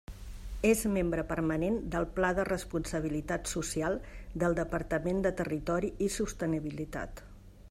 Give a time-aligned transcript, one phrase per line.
[0.69, 4.01] És membre permanent del Pla de responsabilitat social
[4.45, 7.25] del Departament de Territori i Sostenibilitat.